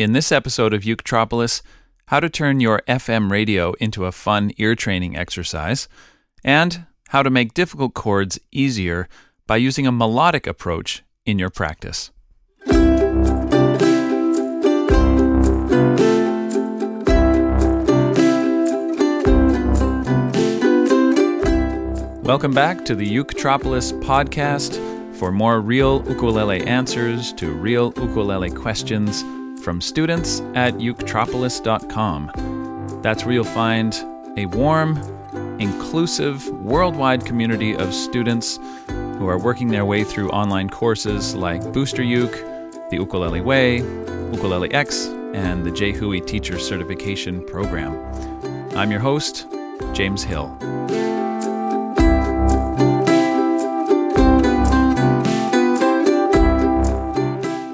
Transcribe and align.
In 0.00 0.14
this 0.14 0.32
episode 0.32 0.72
of 0.72 0.84
Uketropolis, 0.84 1.60
how 2.06 2.20
to 2.20 2.30
turn 2.30 2.58
your 2.58 2.80
FM 2.88 3.30
radio 3.30 3.74
into 3.74 4.06
a 4.06 4.12
fun 4.12 4.50
ear 4.56 4.74
training 4.74 5.14
exercise, 5.14 5.88
and 6.42 6.86
how 7.08 7.22
to 7.22 7.28
make 7.28 7.52
difficult 7.52 7.92
chords 7.92 8.40
easier 8.50 9.10
by 9.46 9.58
using 9.58 9.86
a 9.86 9.92
melodic 9.92 10.46
approach 10.46 11.02
in 11.26 11.38
your 11.38 11.50
practice. 11.50 12.10
Welcome 22.24 22.54
back 22.54 22.86
to 22.86 22.94
the 22.94 23.06
Uketropolis 23.06 23.92
podcast 24.02 24.80
for 25.16 25.30
more 25.30 25.60
real 25.60 26.02
ukulele 26.08 26.66
answers 26.66 27.34
to 27.34 27.52
real 27.52 27.92
ukulele 27.98 28.48
questions 28.48 29.22
from 29.60 29.80
students 29.80 30.40
at 30.54 30.74
uketropolis.com. 30.74 33.00
That's 33.02 33.24
where 33.24 33.34
you'll 33.34 33.44
find 33.44 33.94
a 34.36 34.46
warm, 34.46 34.98
inclusive, 35.60 36.48
worldwide 36.48 37.24
community 37.24 37.76
of 37.76 37.94
students 37.94 38.58
who 38.88 39.28
are 39.28 39.38
working 39.38 39.68
their 39.68 39.84
way 39.84 40.04
through 40.04 40.30
online 40.30 40.70
courses 40.70 41.34
like 41.34 41.72
Booster 41.72 42.02
Uke, 42.02 42.32
the 42.90 42.96
Ukulele 42.96 43.40
Way, 43.40 43.78
Ukulele 44.32 44.72
X, 44.72 45.06
and 45.34 45.64
the 45.64 45.70
JHUI 45.70 46.26
Teacher 46.26 46.58
Certification 46.58 47.44
Program. 47.44 47.92
I'm 48.76 48.90
your 48.90 49.00
host, 49.00 49.46
James 49.92 50.22
Hill. 50.22 50.56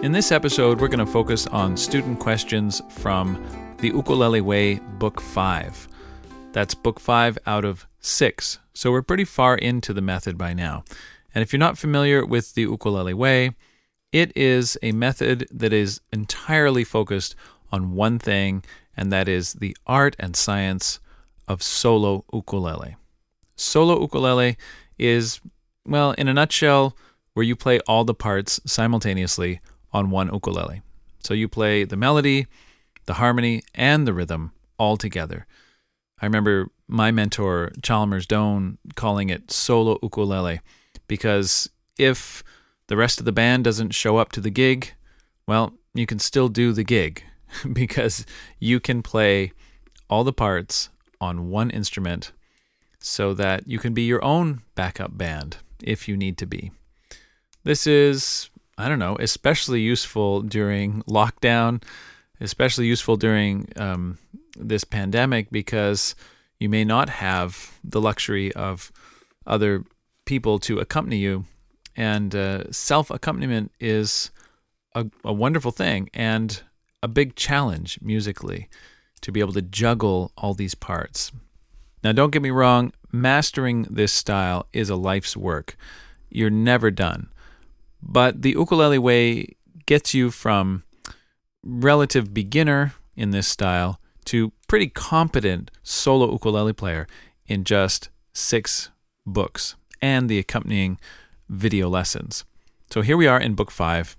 In 0.06 0.12
this 0.12 0.30
episode, 0.30 0.80
we're 0.80 0.87
going 0.87 1.05
to 1.05 1.05
focus 1.05 1.48
on 1.48 1.77
student 1.77 2.20
questions 2.20 2.80
from 2.91 3.45
the 3.78 3.88
Ukulele 3.88 4.41
Way 4.41 4.77
Book 5.01 5.20
5. 5.20 5.88
That's 6.52 6.76
Book 6.76 7.01
5 7.01 7.38
out 7.45 7.65
of 7.65 7.88
6, 7.99 8.60
so 8.73 8.93
we're 8.93 9.02
pretty 9.02 9.24
far 9.24 9.57
into 9.57 9.93
the 9.93 10.01
method 10.01 10.38
by 10.38 10.54
now. 10.54 10.84
And 11.34 11.43
if 11.43 11.52
you're 11.52 11.59
not 11.59 11.77
familiar 11.77 12.24
with 12.24 12.54
the 12.54 12.62
Ukulele 12.62 13.15
Way, 13.15 13.57
it 14.12 14.30
is 14.37 14.79
a 14.80 14.93
method 14.93 15.49
that 15.51 15.73
is 15.73 16.01
entirely 16.12 16.84
focused 16.84 17.34
on 17.73 17.96
one 17.96 18.21
thing, 18.21 18.62
and 18.96 19.10
that 19.10 19.27
is 19.27 19.54
the 19.54 19.77
art 19.88 20.15
and 20.21 20.37
science 20.37 21.01
of 21.49 21.65
solo 21.65 22.24
ukulele. 22.32 22.95
Solo 23.57 24.01
ukulele 24.01 24.57
is, 25.01 25.40
well, 25.84 26.12
in 26.12 26.29
a 26.29 26.34
nutshell, 26.34 26.96
where 27.34 27.43
you 27.43 27.57
play 27.57 27.80
all 27.88 28.04
the 28.04 28.15
parts 28.15 28.60
simultaneously 28.65 29.59
on 29.92 30.10
one 30.10 30.30
ukulele. 30.32 30.82
So 31.20 31.34
you 31.34 31.48
play 31.48 31.84
the 31.84 31.96
melody, 31.96 32.46
the 33.06 33.15
harmony, 33.15 33.62
and 33.74 34.06
the 34.06 34.12
rhythm 34.12 34.52
all 34.78 34.96
together. 34.96 35.46
I 36.20 36.26
remember 36.26 36.70
my 36.88 37.10
mentor, 37.10 37.73
Chalmers 37.82 38.26
Doane, 38.26 38.78
calling 38.95 39.28
it 39.28 39.51
solo 39.51 39.98
ukulele 40.02 40.60
because 41.09 41.68
if 41.98 42.43
the 42.87 42.96
rest 42.96 43.18
of 43.18 43.24
the 43.24 43.32
band 43.32 43.65
doesn't 43.65 43.95
show 43.95 44.16
up 44.16 44.32
to 44.32 44.40
the 44.40 44.51
gig, 44.51 44.95
well, 45.46 45.74
you 45.95 46.06
can 46.06 46.18
still 46.18 46.48
do 46.48 46.73
the 46.73 46.84
gig 46.84 47.24
because 47.73 48.24
you 48.59 48.80
can 48.80 49.02
play 49.02 49.52
all 50.09 50.24
the 50.24 50.32
parts 50.32 50.90
on 51.21 51.50
one 51.50 51.71
instrument 51.71 52.32
so 52.98 53.34
that 53.34 53.66
you 53.66 53.78
can 53.78 53.95
be 53.95 54.02
your 54.02 54.24
own 54.24 54.62
backup 54.74 55.16
band 55.16 55.59
if 55.82 56.09
you 56.09 56.16
need 56.16 56.37
to 56.38 56.46
be. 56.46 56.71
This 57.65 57.87
is 57.87 58.50
I 58.79 58.88
don't 58.88 58.99
know, 58.99 59.16
especially 59.19 59.80
useful 59.80 60.43
during 60.43 61.02
lockdown, 61.05 61.82
especially 62.41 62.87
useful 62.87 63.16
during 63.16 63.73
um, 63.77 64.19
this 64.56 64.84
pandemic 64.84 65.50
because 65.50 66.15
you 66.59 66.69
may 66.69 66.84
not 66.84 67.09
have 67.09 67.78
the 67.83 68.00
luxury 68.00 68.53
of 68.55 68.93
other 69.47 69.84
people 70.27 70.59
to 70.61 70.78
accompany 70.78 71.17
you. 71.19 71.45
And 71.97 72.34
uh, 72.34 72.71
self 72.71 73.11
accompaniment 73.11 73.73
is 73.81 74.31
a, 74.95 75.06
a 75.25 75.33
wonderful 75.33 75.71
thing 75.71 76.11
and 76.12 76.61
a 77.03 77.09
big 77.09 77.37
challenge 77.37 77.99
musically 78.03 78.69
to 79.23 79.33
be 79.33 79.41
able 79.41 79.55
to 79.55 79.62
juggle 79.62 80.33
all 80.37 80.53
these 80.53 80.75
parts. 80.75 81.33
Now, 82.05 82.12
don't 82.12 82.31
get 82.31 82.43
me 82.43 82.50
wrong, 82.50 82.93
mastering 83.11 83.84
this 83.84 84.12
style 84.12 84.67
is 84.73 84.91
a 84.91 84.97
life's 84.97 85.37
work. 85.37 85.77
You're 86.29 86.50
never 86.50 86.91
done. 86.91 87.31
But 88.06 88.43
the 88.43 88.50
ukulele 88.50 88.99
way 88.99 89.56
gets 89.84 90.15
you 90.15 90.31
from 90.31 90.84
relative 91.62 92.33
beginner 92.33 92.94
in 93.17 93.33
this 93.33 93.49
style 93.49 94.00
to 94.27 94.53
pretty 94.69 94.89
competent 94.89 95.71
solo 95.83 96.31
ukulele 96.33 96.72
player 96.72 97.06
in 97.47 97.65
just 97.65 98.09
six 98.33 98.91
books 99.27 99.75
and 100.00 100.28
the 100.28 100.39
accompanying 100.39 100.99
video 101.49 101.89
lessons. 101.89 102.44
So 102.91 103.03
here 103.03 103.17
we 103.17 103.27
are 103.27 103.41
in 103.41 103.55
book 103.55 103.71
five, 103.71 104.17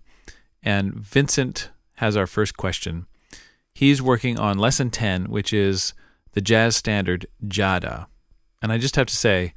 and 0.61 0.93
Vincent 0.93 1.69
has 1.95 2.17
our 2.17 2.27
first 2.27 2.57
question. 2.57 3.05
He's 3.73 4.01
working 4.01 4.39
on 4.39 4.57
lesson 4.57 4.89
10, 4.89 5.25
which 5.25 5.53
is 5.53 5.93
the 6.33 6.41
jazz 6.41 6.75
standard 6.75 7.27
Jada. 7.45 8.07
And 8.61 8.71
I 8.71 8.77
just 8.77 8.95
have 8.95 9.07
to 9.07 9.15
say, 9.15 9.53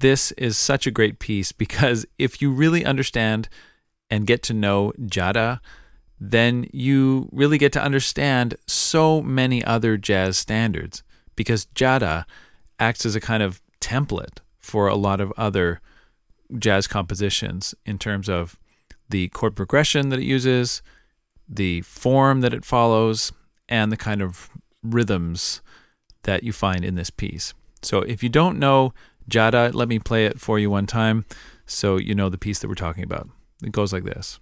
this 0.00 0.32
is 0.32 0.56
such 0.58 0.86
a 0.86 0.90
great 0.90 1.18
piece 1.18 1.52
because 1.52 2.04
if 2.18 2.42
you 2.42 2.50
really 2.50 2.84
understand 2.84 3.48
and 4.10 4.26
get 4.26 4.42
to 4.44 4.54
know 4.54 4.92
Jada, 5.00 5.60
then 6.18 6.66
you 6.72 7.28
really 7.32 7.58
get 7.58 7.72
to 7.72 7.82
understand 7.82 8.56
so 8.66 9.22
many 9.22 9.64
other 9.64 9.96
jazz 9.96 10.36
standards 10.36 11.02
because 11.36 11.66
Jada 11.74 12.24
acts 12.78 13.06
as 13.06 13.14
a 13.14 13.20
kind 13.20 13.42
of 13.42 13.62
template 13.80 14.38
for 14.58 14.88
a 14.88 14.96
lot 14.96 15.20
of 15.20 15.32
other 15.36 15.80
jazz 16.58 16.86
compositions 16.86 17.74
in 17.86 17.98
terms 17.98 18.28
of 18.28 18.58
the 19.08 19.28
chord 19.28 19.56
progression 19.56 20.08
that 20.08 20.18
it 20.18 20.24
uses, 20.24 20.82
the 21.48 21.80
form 21.82 22.40
that 22.40 22.54
it 22.54 22.64
follows, 22.64 23.32
and 23.68 23.90
the 23.90 23.96
kind 23.96 24.22
of 24.22 24.50
rhythms 24.82 25.60
that 26.22 26.42
you 26.42 26.52
find 26.52 26.84
in 26.84 26.94
this 26.94 27.10
piece. 27.10 27.54
So 27.82 28.00
if 28.00 28.22
you 28.22 28.28
don't 28.28 28.58
know 28.58 28.92
Jada, 29.30 29.72
let 29.72 29.88
me 29.88 29.98
play 29.98 30.26
it 30.26 30.40
for 30.40 30.58
you 30.58 30.70
one 30.70 30.86
time 30.86 31.24
so 31.66 31.96
you 31.96 32.14
know 32.14 32.28
the 32.28 32.38
piece 32.38 32.58
that 32.58 32.68
we're 32.68 32.74
talking 32.74 33.04
about. 33.04 33.28
It 33.62 33.72
goes 33.72 33.92
like 33.92 34.04
this. 34.04 34.40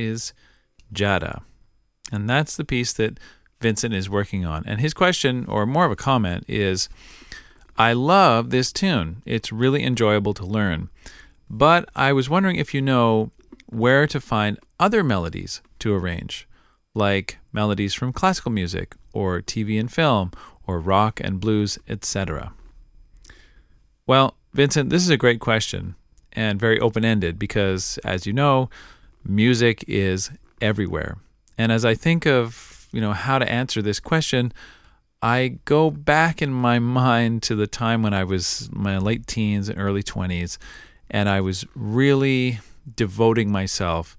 Is 0.00 0.32
Jada. 0.92 1.42
And 2.12 2.28
that's 2.28 2.56
the 2.56 2.64
piece 2.64 2.92
that 2.94 3.18
Vincent 3.60 3.94
is 3.94 4.10
working 4.10 4.44
on. 4.44 4.64
And 4.66 4.80
his 4.80 4.94
question, 4.94 5.44
or 5.46 5.66
more 5.66 5.84
of 5.84 5.92
a 5.92 5.96
comment, 5.96 6.44
is 6.48 6.88
I 7.76 7.92
love 7.92 8.50
this 8.50 8.72
tune. 8.72 9.22
It's 9.24 9.52
really 9.52 9.84
enjoyable 9.84 10.34
to 10.34 10.44
learn. 10.44 10.90
But 11.48 11.88
I 11.94 12.12
was 12.12 12.30
wondering 12.30 12.56
if 12.56 12.74
you 12.74 12.80
know 12.80 13.30
where 13.66 14.06
to 14.06 14.20
find 14.20 14.58
other 14.78 15.04
melodies 15.04 15.62
to 15.80 15.94
arrange, 15.94 16.48
like 16.94 17.38
melodies 17.52 17.94
from 17.94 18.12
classical 18.12 18.50
music, 18.50 18.96
or 19.12 19.40
TV 19.40 19.78
and 19.78 19.92
film, 19.92 20.30
or 20.66 20.80
rock 20.80 21.20
and 21.20 21.40
blues, 21.40 21.78
etc. 21.88 22.52
Well, 24.06 24.36
Vincent, 24.52 24.90
this 24.90 25.02
is 25.02 25.10
a 25.10 25.16
great 25.16 25.40
question 25.40 25.94
and 26.32 26.60
very 26.60 26.78
open 26.78 27.04
ended 27.04 27.38
because, 27.38 27.98
as 28.04 28.26
you 28.26 28.32
know, 28.32 28.70
music 29.24 29.84
is 29.86 30.30
everywhere. 30.60 31.18
And 31.58 31.70
as 31.72 31.84
I 31.84 31.94
think 31.94 32.26
of, 32.26 32.88
you 32.92 33.00
know, 33.00 33.12
how 33.12 33.38
to 33.38 33.50
answer 33.50 33.82
this 33.82 34.00
question, 34.00 34.52
I 35.22 35.58
go 35.64 35.90
back 35.90 36.40
in 36.40 36.52
my 36.52 36.78
mind 37.00 37.42
to 37.44 37.54
the 37.54 37.66
time 37.66 38.02
when 38.02 38.14
I 38.14 38.24
was 38.24 38.68
my 38.72 38.98
late 38.98 39.26
teens 39.26 39.68
and 39.68 39.78
early 39.78 40.02
20s 40.02 40.58
and 41.10 41.28
I 41.28 41.40
was 41.40 41.66
really 41.74 42.60
devoting 42.96 43.50
myself 43.50 44.16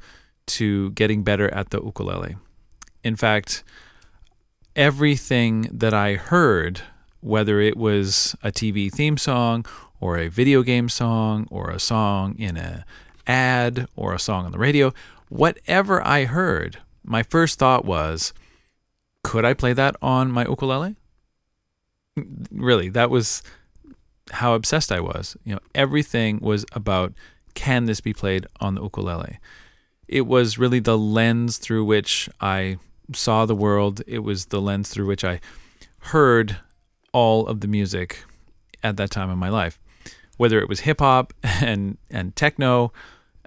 to 0.47 0.91
getting 0.91 1.23
better 1.23 1.51
at 1.53 1.69
the 1.69 1.81
ukulele. 1.81 2.35
In 3.03 3.15
fact, 3.15 3.63
everything 4.75 5.69
that 5.71 5.93
I 5.93 6.15
heard, 6.15 6.81
whether 7.21 7.59
it 7.61 7.77
was 7.77 8.35
a 8.43 8.51
TV 8.51 8.91
theme 8.91 9.17
song 9.17 9.65
or 9.99 10.17
a 10.17 10.27
video 10.27 10.63
game 10.63 10.89
song 10.89 11.47
or 11.49 11.69
a 11.69 11.79
song 11.79 12.35
in 12.37 12.57
a 12.57 12.85
ad 13.27 13.87
or 13.95 14.13
a 14.13 14.19
song 14.19 14.45
on 14.45 14.51
the 14.51 14.59
radio, 14.59 14.93
whatever 15.29 16.05
I 16.05 16.25
heard, 16.25 16.77
my 17.03 17.23
first 17.23 17.59
thought 17.59 17.85
was, 17.85 18.33
could 19.23 19.45
I 19.45 19.53
play 19.53 19.73
that 19.73 19.95
on 20.01 20.31
my 20.31 20.45
ukulele? 20.45 20.95
Really, 22.51 22.89
that 22.89 23.09
was 23.09 23.41
how 24.31 24.53
obsessed 24.53 24.91
I 24.91 24.99
was. 24.99 25.35
You 25.43 25.55
know, 25.55 25.61
everything 25.75 26.39
was 26.39 26.65
about 26.73 27.13
can 27.53 27.85
this 27.85 28.01
be 28.01 28.13
played 28.13 28.45
on 28.59 28.75
the 28.75 28.81
ukulele? 28.81 29.39
It 30.07 30.21
was 30.21 30.57
really 30.57 30.79
the 30.79 30.97
lens 30.97 31.57
through 31.57 31.85
which 31.85 32.29
I 32.39 32.77
saw 33.13 33.45
the 33.45 33.55
world. 33.55 34.01
It 34.07 34.19
was 34.19 34.47
the 34.47 34.61
lens 34.61 34.89
through 34.89 35.07
which 35.07 35.23
I 35.23 35.39
heard 35.99 36.57
all 37.13 37.47
of 37.47 37.61
the 37.61 37.67
music 37.67 38.23
at 38.83 38.97
that 38.97 39.11
time 39.11 39.29
in 39.29 39.37
my 39.37 39.49
life, 39.49 39.79
whether 40.37 40.59
it 40.59 40.69
was 40.69 40.81
hip 40.81 40.99
hop 40.99 41.33
and 41.43 41.97
and 42.09 42.35
techno. 42.35 42.91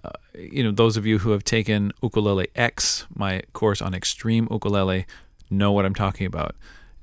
Uh, 0.03 0.11
you 0.39 0.63
know, 0.63 0.71
those 0.71 0.97
of 0.99 1.07
you 1.07 1.19
who 1.19 1.31
have 1.31 1.45
taken 1.45 1.91
Ukulele 2.03 2.49
X, 2.55 3.07
my 3.15 3.41
course 3.55 3.81
on 3.81 3.95
extreme 3.95 4.47
ukulele, 4.51 5.07
know 5.49 5.73
what 5.73 5.87
I'm 5.87 5.95
talking 5.95 6.27
about. 6.27 6.55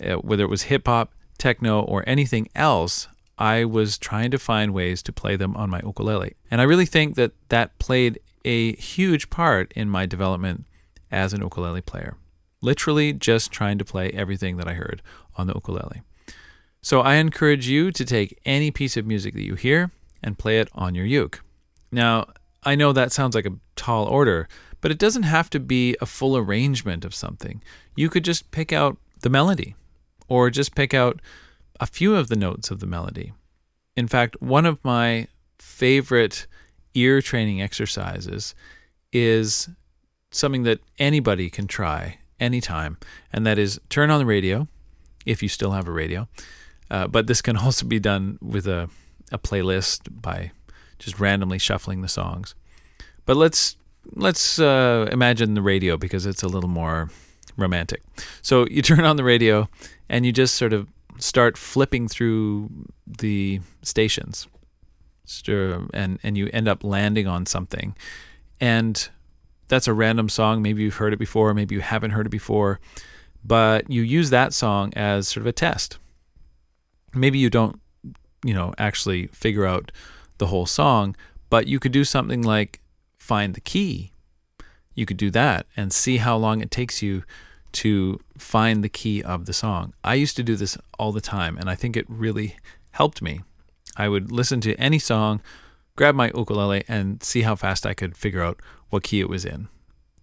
Uh, 0.03 0.15
whether 0.15 0.43
it 0.43 0.49
was 0.49 0.63
hip 0.63 0.87
hop, 0.87 1.13
techno, 1.39 1.81
or 1.81 2.03
anything 2.05 2.47
else, 2.53 3.07
I 3.37 3.65
was 3.65 3.97
trying 3.97 4.29
to 4.31 4.37
find 4.37 4.71
ways 4.71 5.01
to 5.03 5.11
play 5.11 5.35
them 5.35 5.55
on 5.57 5.69
my 5.69 5.81
ukulele. 5.83 6.35
And 6.51 6.61
I 6.61 6.65
really 6.65 6.85
think 6.85 7.15
that 7.15 7.31
that 7.49 7.77
played 7.79 8.19
a 8.45 8.75
huge 8.75 9.29
part 9.29 9.71
in 9.75 9.89
my 9.89 10.05
development 10.05 10.65
as 11.11 11.33
an 11.33 11.41
ukulele 11.41 11.81
player. 11.81 12.17
Literally 12.61 13.13
just 13.13 13.51
trying 13.51 13.79
to 13.79 13.85
play 13.85 14.11
everything 14.11 14.57
that 14.57 14.67
I 14.67 14.73
heard 14.73 15.01
on 15.37 15.47
the 15.47 15.53
ukulele. 15.53 16.01
So 16.81 17.01
I 17.01 17.15
encourage 17.15 17.67
you 17.67 17.91
to 17.91 18.03
take 18.03 18.39
any 18.43 18.71
piece 18.71 18.97
of 18.97 19.05
music 19.05 19.33
that 19.35 19.45
you 19.45 19.55
hear 19.55 19.91
and 20.23 20.37
play 20.37 20.59
it 20.59 20.69
on 20.73 20.95
your 20.95 21.05
uke. 21.05 21.41
Now, 21.91 22.27
I 22.63 22.75
know 22.75 22.91
that 22.91 23.11
sounds 23.11 23.35
like 23.35 23.45
a 23.45 23.57
tall 23.75 24.05
order, 24.05 24.47
but 24.81 24.91
it 24.91 24.97
doesn't 24.97 25.23
have 25.23 25.49
to 25.51 25.59
be 25.59 25.95
a 26.01 26.05
full 26.05 26.35
arrangement 26.35 27.05
of 27.05 27.13
something. 27.13 27.61
You 27.95 28.09
could 28.09 28.23
just 28.23 28.49
pick 28.51 28.73
out 28.73 28.97
the 29.21 29.29
melody 29.29 29.75
or 30.27 30.49
just 30.49 30.75
pick 30.75 30.93
out 30.93 31.21
a 31.79 31.85
few 31.85 32.15
of 32.15 32.29
the 32.29 32.35
notes 32.35 32.71
of 32.71 32.79
the 32.79 32.87
melody. 32.87 33.33
In 33.95 34.07
fact, 34.07 34.41
one 34.41 34.65
of 34.65 34.83
my 34.83 35.27
favorite 35.59 36.47
ear 36.93 37.21
training 37.21 37.61
exercises 37.61 38.55
is 39.11 39.69
something 40.31 40.63
that 40.63 40.79
anybody 40.97 41.49
can 41.49 41.67
try 41.67 42.17
anytime, 42.39 42.97
and 43.31 43.45
that 43.45 43.59
is 43.59 43.79
turn 43.89 44.09
on 44.09 44.19
the 44.19 44.25
radio 44.25 44.67
if 45.25 45.43
you 45.43 45.49
still 45.49 45.71
have 45.71 45.87
a 45.87 45.91
radio. 45.91 46.27
Uh, 46.91 47.07
but 47.07 47.25
this 47.25 47.41
can 47.41 47.57
also 47.65 47.87
be 47.87 47.99
done 47.99 48.37
with 48.41 48.67
a, 48.67 48.89
a 49.31 49.39
playlist 49.39 50.09
by 50.21 50.51
just 50.99 51.19
randomly 51.19 51.57
shuffling 51.57 52.01
the 52.01 52.07
songs. 52.07 52.53
But 53.25 53.37
let's 53.37 53.77
let's 54.13 54.59
uh, 54.59 55.07
imagine 55.11 55.53
the 55.53 55.61
radio 55.61 55.95
because 55.97 56.25
it's 56.25 56.43
a 56.43 56.47
little 56.47 56.69
more 56.69 57.09
romantic. 57.57 58.03
So 58.41 58.67
you 58.69 58.83
turn 58.83 59.05
on 59.05 59.15
the 59.15 59.23
radio 59.23 59.67
and 60.09 60.25
you 60.25 60.31
just 60.31 60.55
sort 60.55 60.73
of 60.73 60.87
start 61.17 61.57
flipping 61.57 62.07
through 62.07 62.69
the 63.07 63.61
stations. 63.81 64.47
And 65.47 66.19
and 66.23 66.37
you 66.37 66.49
end 66.51 66.67
up 66.67 66.83
landing 66.83 67.25
on 67.25 67.45
something. 67.45 67.95
And 68.59 69.07
that's 69.69 69.87
a 69.87 69.93
random 69.93 70.27
song. 70.27 70.61
Maybe 70.61 70.83
you've 70.83 70.95
heard 70.95 71.13
it 71.13 71.19
before. 71.19 71.53
Maybe 71.53 71.73
you 71.73 71.81
haven't 71.81 72.11
heard 72.11 72.25
it 72.25 72.31
before. 72.31 72.81
But 73.43 73.89
you 73.89 74.01
use 74.01 74.29
that 74.31 74.53
song 74.53 74.91
as 74.95 75.29
sort 75.29 75.41
of 75.41 75.47
a 75.47 75.53
test 75.53 75.97
maybe 77.13 77.37
you 77.37 77.49
don't 77.49 77.79
you 78.43 78.53
know 78.53 78.73
actually 78.77 79.27
figure 79.27 79.65
out 79.65 79.91
the 80.37 80.47
whole 80.47 80.65
song 80.65 81.15
but 81.49 81.67
you 81.67 81.79
could 81.79 81.91
do 81.91 82.03
something 82.03 82.41
like 82.41 82.79
find 83.17 83.53
the 83.53 83.61
key 83.61 84.11
you 84.95 85.05
could 85.05 85.17
do 85.17 85.29
that 85.31 85.65
and 85.77 85.93
see 85.93 86.17
how 86.17 86.35
long 86.35 86.61
it 86.61 86.71
takes 86.71 87.01
you 87.01 87.23
to 87.73 88.19
find 88.37 88.83
the 88.83 88.89
key 88.89 89.23
of 89.23 89.45
the 89.45 89.53
song. 89.53 89.93
I 90.03 90.15
used 90.15 90.35
to 90.37 90.43
do 90.43 90.55
this 90.55 90.77
all 90.99 91.11
the 91.11 91.21
time, 91.21 91.57
and 91.57 91.69
I 91.69 91.75
think 91.75 91.95
it 91.95 92.05
really 92.09 92.57
helped 92.91 93.21
me. 93.21 93.41
I 93.95 94.09
would 94.09 94.31
listen 94.31 94.61
to 94.61 94.75
any 94.75 94.99
song, 94.99 95.41
grab 95.95 96.15
my 96.15 96.31
ukulele, 96.35 96.83
and 96.87 97.23
see 97.23 97.41
how 97.41 97.55
fast 97.55 97.85
I 97.85 97.93
could 97.93 98.17
figure 98.17 98.41
out 98.41 98.61
what 98.89 99.03
key 99.03 99.21
it 99.21 99.29
was 99.29 99.45
in. 99.45 99.67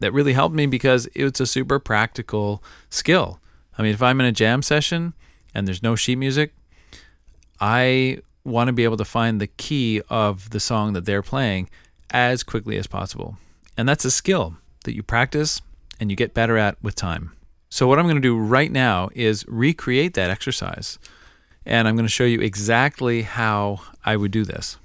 That 0.00 0.12
really 0.12 0.34
helped 0.34 0.54
me 0.54 0.66
because 0.66 1.08
it's 1.14 1.40
a 1.40 1.46
super 1.46 1.78
practical 1.78 2.62
skill. 2.90 3.40
I 3.76 3.82
mean, 3.82 3.94
if 3.94 4.02
I'm 4.02 4.20
in 4.20 4.26
a 4.26 4.32
jam 4.32 4.62
session 4.62 5.14
and 5.54 5.66
there's 5.66 5.82
no 5.82 5.96
sheet 5.96 6.16
music, 6.16 6.54
I 7.60 8.18
want 8.44 8.68
to 8.68 8.72
be 8.72 8.84
able 8.84 8.96
to 8.96 9.04
find 9.04 9.40
the 9.40 9.46
key 9.46 10.00
of 10.08 10.50
the 10.50 10.60
song 10.60 10.92
that 10.94 11.04
they're 11.04 11.22
playing 11.22 11.68
as 12.10 12.42
quickly 12.42 12.78
as 12.78 12.86
possible. 12.86 13.36
And 13.76 13.88
that's 13.88 14.04
a 14.04 14.10
skill 14.10 14.56
that 14.84 14.94
you 14.94 15.02
practice 15.02 15.60
and 16.00 16.10
you 16.10 16.16
get 16.16 16.34
better 16.34 16.56
at 16.56 16.82
with 16.82 16.94
time. 16.94 17.32
So, 17.70 17.86
what 17.86 17.98
I'm 17.98 18.06
going 18.06 18.16
to 18.16 18.22
do 18.22 18.38
right 18.38 18.72
now 18.72 19.10
is 19.14 19.44
recreate 19.46 20.14
that 20.14 20.30
exercise. 20.30 20.98
And 21.66 21.86
I'm 21.86 21.96
going 21.96 22.06
to 22.06 22.12
show 22.12 22.24
you 22.24 22.40
exactly 22.40 23.22
how 23.22 23.80
I 24.04 24.16
would 24.16 24.30
do 24.30 24.44
this. 24.44 24.78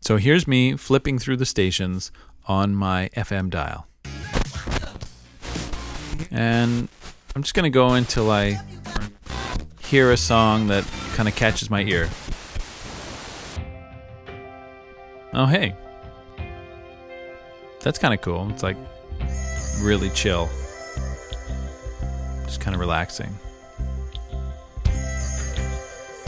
So, 0.00 0.16
here's 0.16 0.46
me 0.46 0.76
flipping 0.76 1.18
through 1.18 1.38
the 1.38 1.46
stations 1.46 2.12
on 2.46 2.74
my 2.74 3.10
FM 3.16 3.50
dial. 3.50 3.86
And 6.30 6.88
I'm 7.34 7.42
just 7.42 7.54
going 7.54 7.64
to 7.64 7.74
go 7.74 7.90
until 7.90 8.30
I 8.30 8.60
hear 9.90 10.12
a 10.12 10.16
song 10.16 10.68
that 10.68 10.84
kind 11.14 11.28
of 11.28 11.34
catches 11.34 11.68
my 11.68 11.82
ear. 11.82 12.08
Oh, 15.32 15.46
hey. 15.46 15.74
That's 17.80 17.98
kind 17.98 18.14
of 18.14 18.20
cool. 18.20 18.48
It's 18.50 18.62
like 18.62 18.76
really 19.82 20.10
chill 20.10 20.48
just 22.50 22.60
kind 22.60 22.74
of 22.74 22.80
relaxing. 22.80 23.32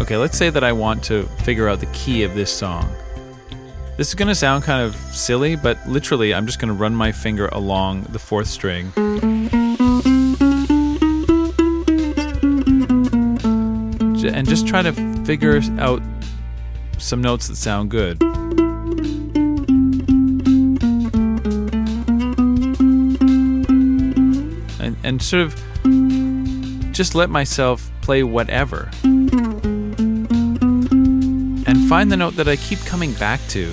Okay, 0.00 0.17
let's 0.17 0.37
say 0.37 0.50
that 0.50 0.64
I 0.64 0.73
want 0.73 1.05
to 1.05 1.25
figure 1.44 1.69
out 1.69 1.81
the 1.81 1.87
key 1.87 2.23
of 2.23 2.35
this 2.35 2.50
song. 2.50 2.93
This 3.97 4.09
is 4.09 4.14
going 4.14 4.29
to 4.29 4.35
sound 4.35 4.64
kind 4.64 4.82
of 4.85 4.97
silly, 5.14 5.55
but 5.55 5.79
literally, 5.87 6.32
I'm 6.32 6.47
just 6.47 6.59
going 6.59 6.69
to 6.69 6.75
run 6.75 6.94
my 6.94 7.12
finger 7.12 7.49
along 7.49 8.05
the 8.05 8.19
fourth 8.19 8.47
string. 8.47 8.93
And 14.35 14.49
just 14.49 14.67
try 14.67 14.83
to 14.83 14.93
figure 15.25 15.61
out 15.79 16.03
some 16.99 17.21
notes 17.21 17.49
that 17.49 17.57
sound 17.57 17.91
good. 17.91 18.23
And, 24.81 24.97
and 25.05 25.23
sort 25.23 25.43
of 25.43 25.55
just 26.93 27.15
let 27.15 27.31
myself 27.31 27.91
play 28.01 28.23
whatever. 28.23 28.91
And 31.67 31.89
find 31.89 32.11
the 32.11 32.17
note 32.17 32.37
that 32.37 32.49
I 32.49 32.57
keep 32.57 32.79
coming 32.81 33.12
back 33.15 33.41
to. 33.49 33.67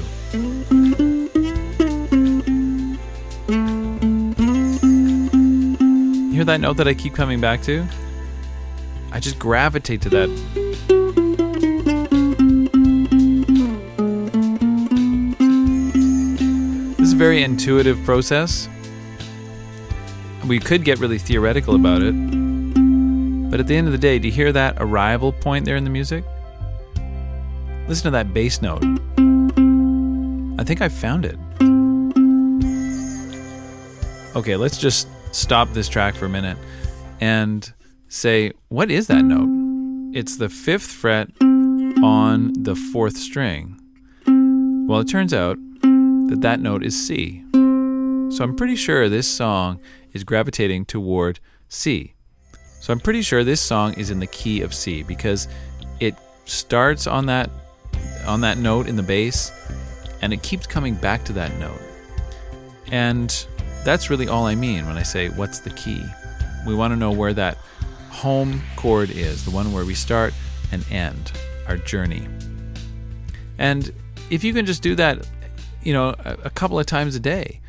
Hear 6.33 6.45
that 6.45 6.59
note 6.61 6.77
that 6.77 6.87
I 6.87 6.93
keep 6.93 7.13
coming 7.13 7.41
back 7.41 7.61
to? 7.63 7.85
I 9.11 9.19
just 9.19 9.39
gravitate 9.39 10.01
to 10.03 10.09
that. 10.09 10.29
This 16.97 17.07
is 17.07 17.13
a 17.13 17.17
very 17.17 17.43
intuitive 17.43 18.03
process. 18.03 18.69
We 20.47 20.59
could 20.59 20.83
get 20.83 20.99
really 20.99 21.17
theoretical 21.17 21.75
about 21.75 22.01
it. 22.01 22.13
But 23.49 23.59
at 23.59 23.67
the 23.67 23.75
end 23.75 23.87
of 23.87 23.93
the 23.93 23.97
day, 23.97 24.19
do 24.19 24.27
you 24.27 24.33
hear 24.33 24.51
that 24.51 24.75
arrival 24.79 25.33
point 25.33 25.65
there 25.65 25.75
in 25.75 25.83
the 25.83 25.89
music? 25.89 26.23
Listen 27.87 28.05
to 28.05 28.11
that 28.11 28.33
bass 28.33 28.61
note. 28.61 28.83
I 30.59 30.63
think 30.63 30.81
I 30.81 30.89
found 30.89 31.25
it. 31.25 31.37
Okay, 34.35 34.55
let's 34.55 34.77
just 34.77 35.07
stop 35.31 35.73
this 35.73 35.89
track 35.89 36.13
for 36.13 36.25
a 36.25 36.29
minute 36.29 36.57
and 37.19 37.73
say, 38.09 38.51
what 38.67 38.89
is 38.91 39.07
that 39.07 39.23
note? 39.23 40.17
It's 40.17 40.37
the 40.37 40.49
fifth 40.49 40.91
fret 40.91 41.29
on 41.41 42.53
the 42.53 42.75
fourth 42.75 43.15
string. 43.15 43.79
Well, 44.87 44.99
it 44.99 45.07
turns 45.07 45.33
out 45.33 45.57
that 45.81 46.39
that 46.41 46.59
note 46.59 46.83
is 46.83 47.07
C. 47.07 47.43
So 47.53 48.43
I'm 48.43 48.55
pretty 48.55 48.75
sure 48.75 49.07
this 49.07 49.27
song 49.27 49.79
is 50.13 50.23
gravitating 50.23 50.85
toward 50.85 51.39
C. 51.69 52.15
So 52.81 52.91
I'm 52.91 52.99
pretty 52.99 53.21
sure 53.21 53.43
this 53.43 53.61
song 53.61 53.93
is 53.93 54.09
in 54.09 54.19
the 54.19 54.27
key 54.27 54.61
of 54.61 54.73
C 54.73 55.03
because 55.03 55.47
it 55.99 56.15
starts 56.45 57.05
on 57.05 57.27
that 57.27 57.49
on 58.25 58.41
that 58.41 58.57
note 58.57 58.87
in 58.87 58.95
the 58.95 59.03
bass 59.03 59.51
and 60.21 60.33
it 60.33 60.41
keeps 60.41 60.65
coming 60.65 60.95
back 60.95 61.23
to 61.25 61.33
that 61.33 61.53
note. 61.59 61.81
And 62.91 63.45
that's 63.83 64.09
really 64.09 64.27
all 64.27 64.45
I 64.45 64.55
mean 64.55 64.85
when 64.87 64.97
I 64.97 65.03
say, 65.03 65.29
what's 65.29 65.59
the 65.59 65.69
key? 65.71 66.03
We 66.65 66.73
want 66.73 66.91
to 66.91 66.95
know 66.95 67.11
where 67.11 67.33
that 67.33 67.57
home 68.19 68.61
chord 68.75 69.09
is, 69.11 69.45
the 69.45 69.51
one 69.51 69.71
where 69.71 69.85
we 69.85 69.93
start 69.93 70.33
and 70.73 70.85
end 70.91 71.31
our 71.69 71.77
journey. 71.77 72.27
And 73.57 73.93
if 74.29 74.43
you 74.43 74.53
can 74.53 74.65
just 74.65 74.83
do 74.83 74.93
that, 74.95 75.25
you 75.83 75.93
know, 75.93 76.13
a, 76.25 76.49
couple 76.49 76.77
of 76.77 76.85
times 76.85 77.15
a 77.15 77.19
day 77.21 77.61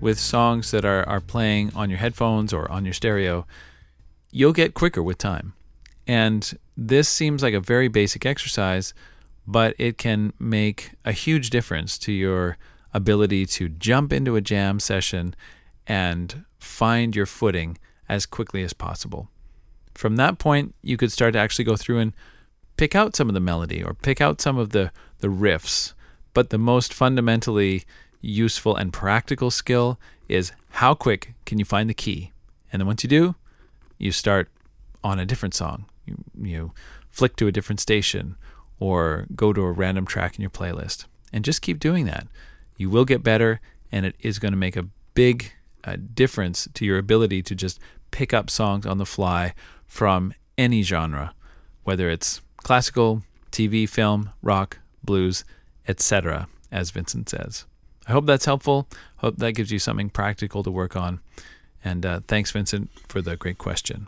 with 0.00 0.18
songs 0.18 0.70
that 0.70 0.86
are, 0.86 1.06
are 1.06 1.20
playing 1.20 1.72
on 1.74 1.90
your 1.90 1.98
headphones 1.98 2.54
or 2.54 2.70
on 2.72 2.86
your 2.86 2.94
stereo, 2.94 3.46
you'll 4.32 4.54
get 4.54 4.72
quicker 4.72 5.02
with 5.02 5.18
time. 5.18 5.52
And 6.06 6.58
this 6.74 7.06
seems 7.06 7.42
like 7.42 7.52
a 7.52 7.60
very 7.60 7.88
basic 7.88 8.24
exercise, 8.24 8.94
but 9.46 9.74
it 9.78 9.98
can 9.98 10.32
make 10.38 10.92
a 11.04 11.12
huge 11.12 11.50
difference 11.50 11.98
to 11.98 12.12
your 12.12 12.56
ability 12.94 13.44
to 13.44 13.68
jump 13.68 14.10
into 14.10 14.36
a 14.36 14.40
jam 14.40 14.80
session 14.80 15.36
and 15.86 16.46
find 16.58 17.14
your 17.14 17.26
footing 17.26 17.76
as 18.08 18.24
quickly 18.24 18.62
as 18.62 18.72
possible. 18.72 19.28
From 19.98 20.14
that 20.14 20.38
point, 20.38 20.76
you 20.80 20.96
could 20.96 21.10
start 21.10 21.32
to 21.32 21.40
actually 21.40 21.64
go 21.64 21.74
through 21.74 21.98
and 21.98 22.12
pick 22.76 22.94
out 22.94 23.16
some 23.16 23.26
of 23.26 23.34
the 23.34 23.40
melody 23.40 23.82
or 23.82 23.94
pick 23.94 24.20
out 24.20 24.40
some 24.40 24.56
of 24.56 24.70
the, 24.70 24.92
the 25.18 25.26
riffs. 25.26 25.92
But 26.34 26.50
the 26.50 26.56
most 26.56 26.94
fundamentally 26.94 27.82
useful 28.20 28.76
and 28.76 28.92
practical 28.92 29.50
skill 29.50 29.98
is 30.28 30.52
how 30.70 30.94
quick 30.94 31.34
can 31.46 31.58
you 31.58 31.64
find 31.64 31.90
the 31.90 31.94
key? 31.94 32.30
And 32.72 32.78
then 32.78 32.86
once 32.86 33.02
you 33.02 33.08
do, 33.08 33.34
you 33.98 34.12
start 34.12 34.48
on 35.02 35.18
a 35.18 35.26
different 35.26 35.54
song. 35.54 35.86
You, 36.06 36.16
you 36.40 36.72
flick 37.10 37.34
to 37.34 37.48
a 37.48 37.52
different 37.52 37.80
station 37.80 38.36
or 38.78 39.26
go 39.34 39.52
to 39.52 39.62
a 39.62 39.72
random 39.72 40.06
track 40.06 40.36
in 40.36 40.42
your 40.42 40.50
playlist. 40.50 41.06
And 41.32 41.44
just 41.44 41.60
keep 41.60 41.80
doing 41.80 42.04
that. 42.04 42.28
You 42.76 42.88
will 42.88 43.04
get 43.04 43.24
better, 43.24 43.60
and 43.90 44.06
it 44.06 44.14
is 44.20 44.38
going 44.38 44.52
to 44.52 44.58
make 44.58 44.76
a 44.76 44.86
big 45.14 45.54
uh, 45.82 45.96
difference 46.14 46.68
to 46.74 46.84
your 46.84 46.98
ability 46.98 47.42
to 47.42 47.56
just 47.56 47.80
pick 48.12 48.32
up 48.32 48.48
songs 48.48 48.86
on 48.86 48.98
the 48.98 49.04
fly 49.04 49.54
from 49.88 50.32
any 50.56 50.82
genre, 50.82 51.34
whether 51.82 52.08
it's 52.08 52.40
classical, 52.58 53.22
TV, 53.50 53.88
film, 53.88 54.30
rock, 54.42 54.78
blues, 55.02 55.44
etc., 55.88 56.46
as 56.70 56.90
Vincent 56.90 57.28
says. 57.28 57.64
I 58.06 58.12
hope 58.12 58.26
that's 58.26 58.44
helpful. 58.44 58.86
Hope 59.16 59.36
that 59.38 59.52
gives 59.52 59.72
you 59.72 59.78
something 59.78 60.10
practical 60.10 60.62
to 60.62 60.70
work 60.70 60.94
on. 60.94 61.20
And 61.84 62.04
uh, 62.06 62.20
thanks, 62.28 62.50
Vincent, 62.50 62.90
for 63.08 63.20
the 63.20 63.36
great 63.36 63.58
question. 63.58 64.06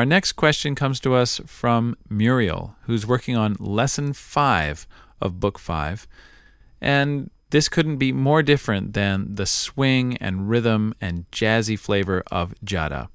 Our 0.00 0.06
next 0.06 0.32
question 0.32 0.74
comes 0.74 0.98
to 1.00 1.12
us 1.12 1.42
from 1.44 1.94
Muriel, 2.08 2.74
who's 2.84 3.06
working 3.06 3.36
on 3.36 3.54
lesson 3.60 4.14
five 4.14 4.86
of 5.20 5.38
book 5.38 5.58
five. 5.58 6.06
And 6.80 7.28
this 7.50 7.68
couldn't 7.68 7.98
be 7.98 8.10
more 8.10 8.42
different 8.42 8.94
than 8.94 9.34
the 9.34 9.44
swing 9.44 10.16
and 10.16 10.48
rhythm 10.48 10.94
and 11.02 11.30
jazzy 11.30 11.78
flavor 11.78 12.22
of 12.30 12.54
Jada. 12.64 13.08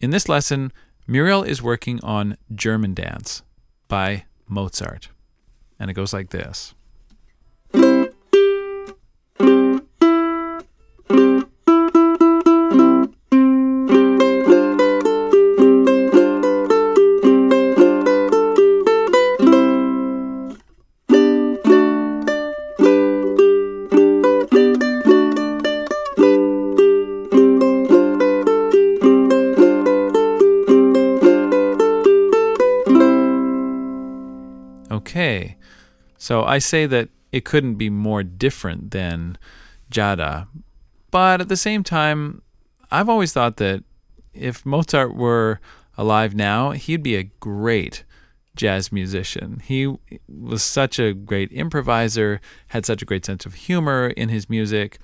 In 0.00 0.10
this 0.10 0.28
lesson, 0.28 0.72
Muriel 1.06 1.44
is 1.44 1.62
working 1.62 2.00
on 2.02 2.36
German 2.52 2.92
Dance 2.92 3.44
by 3.86 4.24
Mozart. 4.48 5.10
And 5.78 5.92
it 5.92 5.94
goes 5.94 6.12
like 6.12 6.30
this. 6.30 6.74
So 36.30 36.44
I 36.44 36.58
say 36.58 36.86
that 36.86 37.08
it 37.32 37.44
couldn't 37.44 37.74
be 37.74 37.90
more 37.90 38.22
different 38.22 38.92
than 38.92 39.36
Jada, 39.90 40.46
but 41.10 41.40
at 41.40 41.48
the 41.48 41.56
same 41.56 41.82
time, 41.82 42.42
I've 42.88 43.08
always 43.08 43.32
thought 43.32 43.56
that 43.56 43.82
if 44.32 44.64
Mozart 44.64 45.16
were 45.16 45.58
alive 45.98 46.32
now, 46.32 46.70
he'd 46.70 47.02
be 47.02 47.16
a 47.16 47.24
great 47.40 48.04
jazz 48.54 48.92
musician. 48.92 49.60
He 49.64 49.92
was 50.28 50.62
such 50.62 51.00
a 51.00 51.14
great 51.14 51.50
improviser, 51.50 52.40
had 52.68 52.86
such 52.86 53.02
a 53.02 53.04
great 53.04 53.26
sense 53.26 53.44
of 53.44 53.54
humor 53.54 54.10
in 54.10 54.28
his 54.28 54.48
music. 54.48 55.00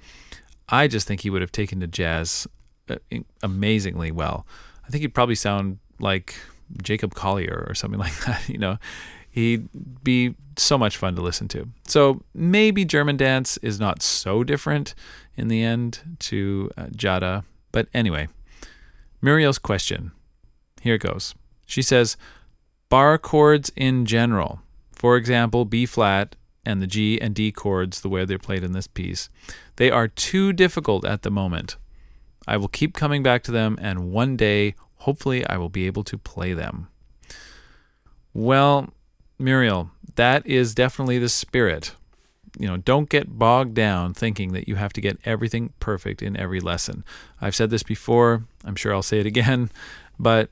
I 0.69 0.87
just 0.87 1.09
think 1.09 1.23
he 1.23 1.31
would 1.31 1.43
have 1.43 1.51
taken 1.51 1.81
to 1.81 1.89
jazz 1.89 2.47
uh, 2.89 2.99
amazingly 3.43 4.13
well. 4.13 4.47
I 4.87 4.91
think 4.91 5.01
he'd 5.01 5.09
probably 5.13 5.35
sound 5.35 5.81
like 5.99 6.37
Jacob 6.85 7.15
Collier 7.15 7.67
or 7.69 7.75
something 7.75 7.99
like 8.07 8.17
that, 8.27 8.49
you 8.49 8.59
know. 8.59 8.79
He'd 9.37 9.69
be 10.03 10.35
so 10.57 10.79
much 10.79 10.97
fun 10.97 11.15
to 11.17 11.21
listen 11.21 11.47
to. 11.49 11.69
So 11.87 12.23
maybe 12.33 12.87
German 12.87 13.19
dance 13.19 13.59
is 13.59 13.79
not 13.79 14.01
so 14.01 14.43
different 14.43 14.95
in 15.37 15.49
the 15.49 15.63
end 15.63 16.17
to 16.21 16.71
uh, 16.79 16.85
Jada. 16.87 17.45
But 17.71 17.89
anyway, 17.93 18.29
Muriel's 19.21 19.59
question. 19.59 20.13
Here 20.81 20.95
it 20.95 21.03
goes. 21.03 21.35
She 21.67 21.83
says, 21.83 22.17
bar 22.89 23.19
chords 23.19 23.71
in 23.77 24.07
general, 24.07 24.63
for 24.91 25.19
example, 25.19 25.67
B 25.67 25.85
flat 25.85 26.35
and 26.65 26.81
the 26.81 26.87
G 26.87 27.21
and 27.21 27.35
D 27.35 27.53
chords, 27.53 28.01
the 28.01 28.09
way 28.09 28.25
they're 28.25 28.39
played 28.39 28.65
in 28.65 28.73
this 28.73 28.87
piece, 28.87 29.29
they 29.77 29.91
are 29.91 30.09
too 30.09 30.55
difficult 30.55 31.05
at 31.05 31.25
the 31.25 31.31
moment. 31.31 31.77
I 32.49 32.57
will 32.57 32.69
keep 32.69 32.95
coming 32.95 33.23
back 33.23 33.43
to 33.43 33.53
them, 33.53 33.77
and 33.83 34.11
one 34.11 34.35
day, 34.35 34.77
hopefully, 35.01 35.47
I 35.47 35.59
will 35.59 35.69
be 35.69 35.87
able 35.87 36.05
to 36.05 36.17
play 36.17 36.55
them. 36.55 36.89
Well, 38.33 38.95
Muriel, 39.39 39.91
that 40.17 40.47
is 40.47 40.75
definitely 40.75 41.19
the 41.19 41.29
spirit. 41.29 41.95
You 42.59 42.67
know, 42.69 42.77
don't 42.79 43.11
get 43.11 43.39
bogged 43.39 43.75
down 43.75 44.15
thinking 44.15 44.53
that 44.53 44.67
you 44.67 44.77
have 44.77 44.93
to 44.95 45.01
get 45.01 45.19
everything 45.25 45.75
perfect 45.79 46.23
in 46.23 46.37
every 46.37 46.61
lesson. 46.61 47.05
I've 47.41 47.55
said 47.55 47.71
this 47.71 47.83
before, 47.83 48.45
I'm 48.65 48.77
sure 48.77 48.95
I'll 48.95 49.03
say 49.03 49.21
it 49.21 49.27
again, 49.27 49.71
but 50.19 50.51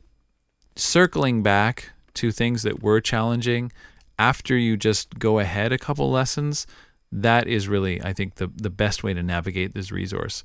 circling 0.77 1.43
back 1.43 1.93
to 2.15 2.31
things 2.31 2.63
that 2.63 2.83
were 2.83 3.01
challenging 3.01 3.73
after 4.19 4.57
you 4.57 4.77
just 4.77 5.19
go 5.19 5.39
ahead 5.39 5.73
a 5.73 5.79
couple 5.79 6.11
lessons, 6.11 6.67
that 7.11 7.47
is 7.47 7.69
really, 7.69 8.03
I 8.03 8.13
think, 8.13 8.37
the, 8.37 8.51
the 8.55 8.71
best 8.71 9.03
way 9.03 9.15
to 9.15 9.23
navigate 9.23 9.75
this 9.75 9.91
resource. 9.91 10.45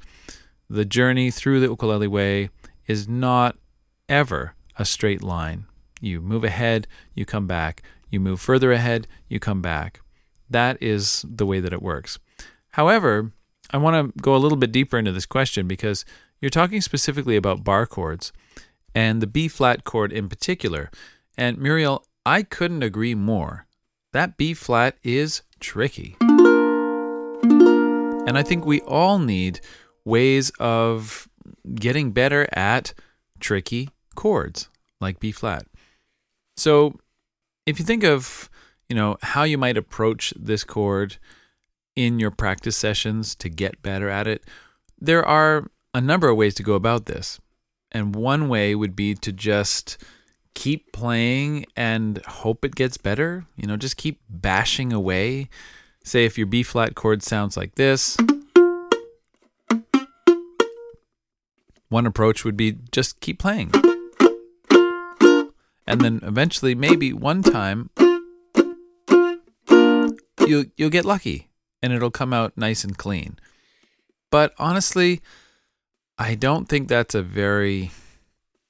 The 0.70 0.86
journey 0.86 1.32
through 1.32 1.60
the 1.60 1.68
ukulele 1.68 2.08
way 2.08 2.50
is 2.88 3.08
not 3.08 3.58
ever 4.08 4.54
a 4.78 4.86
straight 4.86 5.24
line. 5.24 5.66
You 6.00 6.22
move 6.22 6.44
ahead, 6.44 6.88
you 7.14 7.26
come 7.26 7.48
back, 7.48 7.84
you 8.10 8.20
move 8.20 8.40
further 8.42 8.72
ahead, 8.72 9.08
you 9.28 9.40
come 9.40 9.62
back. 9.62 10.02
That 10.50 10.82
is 10.82 11.26
the 11.28 11.46
way 11.46 11.60
that 11.60 11.74
it 11.74 11.82
works. 11.82 12.20
However, 12.72 13.32
I 13.72 13.78
want 13.78 14.16
to 14.16 14.22
go 14.22 14.36
a 14.36 14.38
little 14.38 14.58
bit 14.58 14.72
deeper 14.72 14.98
into 14.98 15.12
this 15.12 15.26
question 15.26 15.68
because 15.68 16.06
you're 16.42 16.50
talking 16.50 16.82
specifically 16.82 17.36
about 17.36 17.64
bar 17.64 17.86
chords 17.86 18.32
and 18.96 19.22
the 19.22 19.28
B 19.28 19.48
flat 19.48 19.84
chord 19.84 20.12
in 20.12 20.28
particular. 20.30 20.90
And 21.38 21.58
Muriel, 21.58 22.06
I 22.26 22.44
couldn't 22.44 22.84
agree 22.84 23.16
more. 23.16 23.68
That 24.14 24.38
B 24.38 24.54
flat 24.54 24.98
is 25.04 25.44
tricky. 25.60 26.16
And 28.30 28.38
I 28.38 28.44
think 28.44 28.66
we 28.66 28.82
all 28.82 29.20
need 29.20 29.60
ways 30.06 30.52
of 30.60 31.28
getting 31.76 32.12
better 32.12 32.48
at 32.54 32.94
tricky 33.40 33.90
chords 34.16 34.70
like 35.00 35.20
B 35.20 35.32
flat. 35.32 35.66
So 36.58 37.00
if 37.70 37.80
you 37.80 37.86
think 37.86 38.04
of, 38.04 38.50
you 38.90 38.96
know, 38.96 39.18
how 39.22 39.44
you 39.44 39.58
might 39.58 39.78
approach 39.78 40.34
this 40.36 40.64
chord 40.64 41.18
in 41.96 42.20
your 42.20 42.32
practice 42.32 42.76
sessions 42.76 43.36
to 43.36 43.50
get 43.50 43.82
better 43.84 44.10
at 44.10 44.28
it, 44.28 44.44
there 45.00 45.24
are 45.24 45.70
a 45.94 46.02
number 46.02 46.30
of 46.30 46.36
ways 46.36 46.56
to 46.56 46.64
go 46.64 46.74
about 46.74 47.06
this. 47.06 47.40
And 47.92 48.16
one 48.16 48.50
way 48.50 48.74
would 48.74 48.96
be 48.96 49.14
to 49.16 49.32
just 49.32 50.04
keep 50.56 50.92
playing 50.92 51.66
and 51.76 52.24
hope 52.26 52.66
it 52.66 52.76
gets 52.76 52.98
better. 52.98 53.46
You 53.56 53.68
know, 53.68 53.78
just 53.78 53.98
keep 53.98 54.20
bashing 54.28 54.92
away. 54.92 55.50
Say 56.04 56.26
if 56.26 56.38
your 56.38 56.48
B 56.48 56.64
flat 56.64 56.96
chord 56.96 57.22
sounds 57.22 57.56
like 57.56 57.76
this. 57.76 58.18
One 61.90 62.06
approach 62.06 62.44
would 62.44 62.58
be 62.58 62.78
just 62.92 63.20
keep 63.20 63.40
playing. 63.40 63.72
And 65.90 66.02
then 66.02 66.20
eventually, 66.22 66.76
maybe 66.76 67.12
one 67.14 67.42
time, 67.42 67.90
you'll, 70.40 70.66
you'll 70.78 70.92
get 70.92 71.04
lucky 71.04 71.50
and 71.82 71.92
it'll 71.92 72.12
come 72.12 72.32
out 72.32 72.56
nice 72.56 72.84
and 72.84 72.96
clean. 72.96 73.40
But 74.30 74.54
honestly, 74.60 75.22
I 76.20 76.36
don't 76.36 76.70
think 76.70 76.88
that's 76.88 77.16
a 77.16 77.24
very 77.24 77.90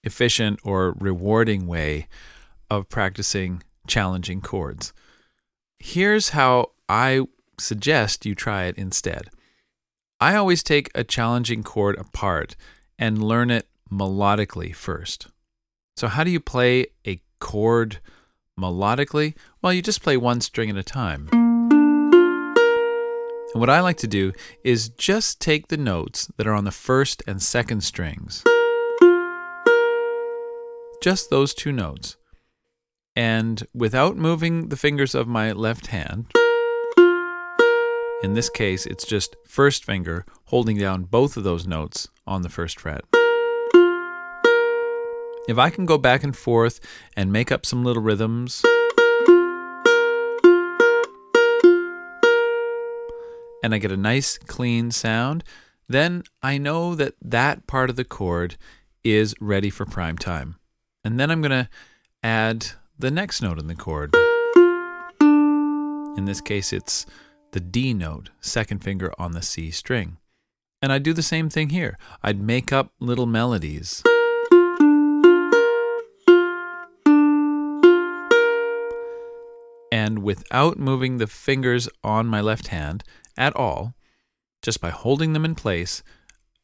efficient 0.06 0.62
or 0.64 0.96
rewarding 0.98 1.68
way 1.68 2.08
of 2.70 2.88
practicing 2.88 3.64
challenging 3.86 4.40
chords. 4.40 4.94
Here's 5.78 6.30
how 6.30 6.72
I 6.88 7.26
suggest 7.60 8.26
you 8.26 8.34
try 8.34 8.64
it 8.64 8.78
instead. 8.78 9.30
I 10.22 10.36
always 10.36 10.64
take 10.64 10.90
a 10.96 11.04
challenging 11.04 11.64
chord 11.64 11.98
apart 11.98 12.56
and 12.98 13.22
learn 13.22 13.52
it 13.52 13.68
melodically 13.92 14.74
first. 14.74 15.28
So, 16.00 16.08
how 16.08 16.24
do 16.24 16.32
you 16.32 16.40
play 16.40 16.86
a 17.06 17.22
chord 17.40 18.00
melodically? 18.58 19.36
Well, 19.62 19.74
you 19.74 19.82
just 19.82 20.02
play 20.02 20.16
one 20.16 20.40
string 20.40 20.70
at 20.70 20.78
a 20.78 20.82
time. 20.82 21.28
And 23.54 23.60
what 23.60 23.70
I 23.70 23.82
like 23.82 23.98
to 23.98 24.08
do 24.08 24.32
is 24.64 24.88
just 24.88 25.42
take 25.42 25.68
the 25.68 25.76
notes 25.76 26.32
that 26.38 26.48
are 26.48 26.54
on 26.54 26.64
the 26.64 26.72
first 26.72 27.22
and 27.28 27.42
second 27.42 27.82
strings, 27.84 28.46
just 31.04 31.30
those 31.30 31.54
two 31.54 31.74
notes, 31.74 32.16
and 33.14 33.68
without 33.74 34.16
moving 34.16 34.70
the 34.70 34.78
fingers 34.78 35.14
of 35.14 35.28
my 35.28 35.52
left 35.52 35.88
hand, 35.88 36.32
in 38.24 38.36
this 38.36 38.50
case, 38.50 38.86
it's 38.86 39.06
just 39.06 39.36
first 39.46 39.84
finger 39.84 40.26
holding 40.46 40.78
down 40.78 41.04
both 41.04 41.36
of 41.36 41.44
those 41.44 41.68
notes 41.68 42.08
on 42.26 42.42
the 42.42 42.48
first 42.48 42.80
fret. 42.80 43.04
If 45.50 45.58
I 45.58 45.72
can 45.72 45.88
go 45.88 45.98
back 45.98 46.24
and 46.24 46.38
forth 46.38 46.80
and 47.16 47.34
make 47.34 47.52
up 47.52 47.66
some 47.66 47.84
little 47.84 48.04
rhythms, 48.04 48.62
and 53.64 53.74
I 53.74 53.80
get 53.80 53.92
a 53.92 53.98
nice 53.98 54.38
clean 54.38 54.92
sound, 54.92 55.44
then 55.88 56.22
I 56.44 56.60
know 56.60 56.94
that 56.94 57.16
that 57.20 57.66
part 57.66 57.90
of 57.90 57.96
the 57.96 58.04
chord 58.04 58.58
is 59.04 59.34
ready 59.42 59.72
for 59.72 59.88
prime 59.88 60.20
time. 60.20 60.58
And 61.04 61.20
then 61.20 61.32
I'm 61.32 61.42
going 61.42 61.50
to 61.50 61.70
add 62.22 62.68
the 63.00 63.10
next 63.10 63.42
note 63.42 63.58
in 63.58 63.66
the 63.66 63.74
chord. 63.74 64.14
In 66.16 66.26
this 66.26 66.42
case, 66.42 66.72
it's 66.72 67.08
the 67.54 67.60
D 67.60 67.96
note, 67.96 68.30
second 68.40 68.84
finger 68.84 69.12
on 69.18 69.32
the 69.32 69.42
C 69.42 69.72
string. 69.72 70.18
And 70.80 70.92
I'd 70.94 71.02
do 71.02 71.12
the 71.12 71.24
same 71.24 71.50
thing 71.50 71.70
here. 71.70 71.98
I'd 72.22 72.40
make 72.40 72.72
up 72.72 72.94
little 73.00 73.26
melodies. 73.26 74.04
And 80.02 80.20
without 80.20 80.80
moving 80.80 81.18
the 81.18 81.28
fingers 81.28 81.90
on 82.06 82.26
my 82.26 82.40
left 82.40 82.68
hand, 82.68 83.04
at 83.36 83.54
all, 83.58 83.96
just 84.62 84.80
by 84.80 84.92
holding 84.92 85.34
them 85.34 85.44
in 85.44 85.56
place, 85.56 86.04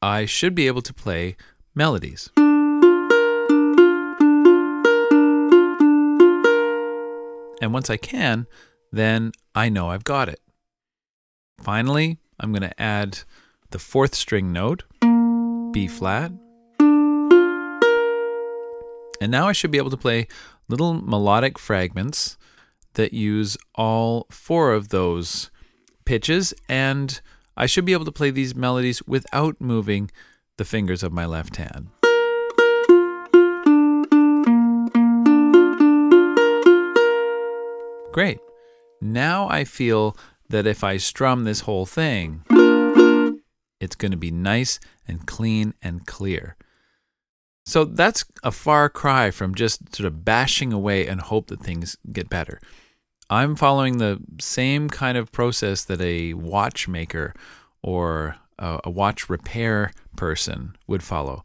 I 0.01 0.25
should 0.25 0.55
be 0.55 0.67
able 0.67 0.81
to 0.83 0.93
play 0.93 1.35
melodies. 1.75 2.29
And 7.61 7.73
once 7.73 7.89
I 7.89 7.97
can, 7.97 8.47
then 8.93 9.33
I 9.53 9.67
know 9.67 9.89
I've 9.89 10.05
got 10.05 10.29
it. 10.29 10.39
Finally, 11.61 12.19
I'm 12.39 12.53
going 12.53 12.61
to 12.61 12.81
add 12.81 13.19
the 13.71 13.79
fourth 13.79 14.15
string 14.15 14.53
note, 14.53 14.83
B 15.73 15.89
flat. 15.89 16.31
And 19.19 19.29
now 19.29 19.49
I 19.49 19.51
should 19.51 19.71
be 19.71 19.77
able 19.77 19.89
to 19.89 19.97
play 19.97 20.29
little 20.69 20.93
melodic 20.93 21.59
fragments 21.59 22.37
that 22.95 23.13
use 23.13 23.57
all 23.75 24.27
four 24.29 24.73
of 24.73 24.89
those 24.89 25.49
pitches, 26.05 26.53
and 26.67 27.21
I 27.55 27.65
should 27.65 27.85
be 27.85 27.93
able 27.93 28.05
to 28.05 28.11
play 28.11 28.31
these 28.31 28.55
melodies 28.55 29.01
without 29.03 29.61
moving 29.61 30.11
the 30.57 30.65
fingers 30.65 31.03
of 31.03 31.13
my 31.13 31.25
left 31.25 31.57
hand. 31.57 31.89
Great. 38.11 38.39
Now 39.01 39.49
I 39.49 39.65
feel 39.65 40.15
that 40.49 40.65
if 40.65 40.83
I 40.83 40.97
strum 40.97 41.43
this 41.43 41.61
whole 41.61 41.85
thing, 41.85 42.43
it's 43.79 43.95
going 43.95 44.11
to 44.11 44.17
be 44.17 44.31
nice 44.31 44.79
and 45.07 45.27
clean 45.27 45.73
and 45.81 46.05
clear. 46.05 46.55
So 47.65 47.83
that's 47.83 48.23
a 48.43 48.51
far 48.51 48.89
cry 48.89 49.31
from 49.31 49.55
just 49.55 49.95
sort 49.95 50.07
of 50.07 50.23
bashing 50.23 50.71
away 50.71 51.07
and 51.07 51.19
hope 51.19 51.47
that 51.47 51.61
things 51.61 51.97
get 52.11 52.29
better. 52.29 52.61
I'm 53.29 53.55
following 53.55 53.97
the 53.97 54.19
same 54.39 54.89
kind 54.89 55.17
of 55.17 55.31
process 55.31 55.83
that 55.85 56.01
a 56.01 56.33
watchmaker 56.33 57.33
or 57.81 58.35
a, 58.59 58.89
watch 58.89 59.29
repair 59.29 59.91
person 60.15 60.75
would 60.87 61.03
follow. 61.03 61.43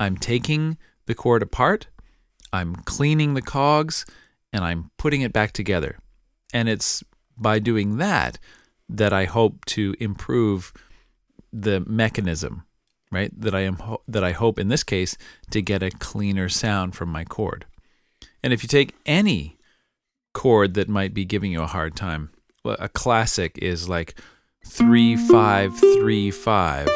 I'm 0.00 0.16
taking 0.16 0.78
the 1.06 1.14
chord 1.14 1.42
apart, 1.42 1.88
I'm 2.52 2.76
cleaning 2.76 3.34
the 3.34 3.42
cogs, 3.42 4.06
and 4.52 4.64
I'm 4.64 4.90
putting 4.96 5.20
it 5.20 5.32
back 5.32 5.52
together. 5.52 5.98
And 6.54 6.68
it's 6.68 7.04
by 7.36 7.58
doing 7.58 7.98
that 7.98 8.38
that 8.88 9.12
I 9.12 9.26
hope 9.26 9.64
to 9.66 9.94
improve 10.00 10.72
the 11.52 11.80
mechanism, 11.80 12.64
right? 13.12 13.30
That 13.38 13.54
I 13.54 13.60
am 13.60 13.76
ho- 13.76 14.02
that 14.08 14.24
I 14.24 14.32
hope 14.32 14.58
in 14.58 14.68
this 14.68 14.82
case 14.82 15.16
to 15.50 15.60
get 15.60 15.82
a 15.82 15.90
cleaner 15.90 16.48
sound 16.48 16.94
from 16.94 17.10
my 17.10 17.24
chord. 17.24 17.66
And 18.42 18.52
if 18.52 18.62
you 18.62 18.68
take 18.68 18.94
any 19.04 19.57
chord 20.38 20.74
that 20.74 20.88
might 20.88 21.12
be 21.12 21.24
giving 21.24 21.50
you 21.50 21.62
a 21.62 21.66
hard 21.66 21.96
time. 21.96 22.30
A 22.64 22.88
classic 22.88 23.58
is 23.58 23.88
like 23.88 24.14
three 24.64 25.16
five 25.16 25.76
three 25.76 26.30
five. 26.30 26.88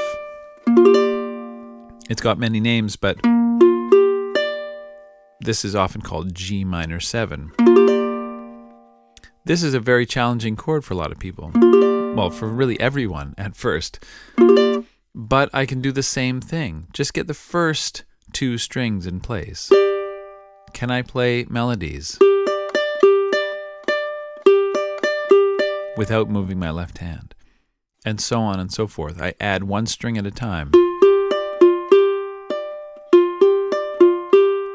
It's 2.08 2.22
got 2.22 2.38
many 2.38 2.60
names, 2.60 2.94
but 2.94 3.16
this 5.40 5.64
is 5.64 5.74
often 5.74 6.02
called 6.02 6.36
G 6.36 6.64
minor 6.64 7.00
seven. 7.00 7.50
This 9.44 9.64
is 9.64 9.74
a 9.74 9.80
very 9.80 10.06
challenging 10.06 10.54
chord 10.54 10.84
for 10.84 10.94
a 10.94 10.96
lot 10.96 11.10
of 11.10 11.18
people. 11.18 11.50
Well, 12.14 12.30
for 12.30 12.46
really 12.46 12.78
everyone 12.78 13.34
at 13.36 13.56
first. 13.56 13.98
But 15.16 15.50
I 15.52 15.66
can 15.66 15.80
do 15.80 15.90
the 15.90 16.04
same 16.04 16.40
thing. 16.40 16.86
Just 16.92 17.12
get 17.12 17.26
the 17.26 17.34
first 17.34 18.04
two 18.32 18.56
strings 18.56 19.04
in 19.04 19.18
place. 19.18 19.68
Can 20.72 20.92
I 20.92 21.02
play 21.02 21.44
melodies? 21.50 22.20
Without 26.02 26.28
moving 26.28 26.58
my 26.58 26.68
left 26.68 26.98
hand, 26.98 27.32
and 28.04 28.20
so 28.20 28.40
on 28.40 28.58
and 28.58 28.72
so 28.72 28.88
forth. 28.88 29.22
I 29.22 29.34
add 29.38 29.62
one 29.62 29.86
string 29.86 30.18
at 30.18 30.26
a 30.26 30.32
time. 30.32 30.72